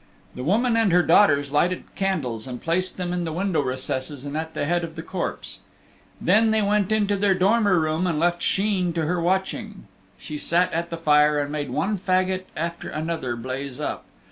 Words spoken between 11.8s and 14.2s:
fagot after another blaze up.